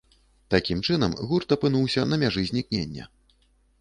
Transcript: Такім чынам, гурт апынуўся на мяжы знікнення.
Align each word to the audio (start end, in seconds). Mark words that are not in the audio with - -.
Такім 0.53 0.79
чынам, 0.87 1.11
гурт 1.31 1.53
апынуўся 1.57 2.07
на 2.15 2.21
мяжы 2.25 2.47
знікнення. 2.51 3.03